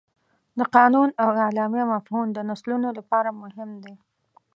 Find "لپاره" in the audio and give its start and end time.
2.97-3.29